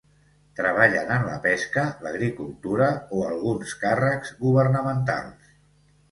Treballen 0.59 1.09
en 1.17 1.25
la 1.25 1.35
pesca, 1.41 1.83
l'agricultura 2.05 2.87
o 3.17 3.19
alguns 3.25 3.75
càrrecs 3.83 4.33
governamentals. 4.39 5.53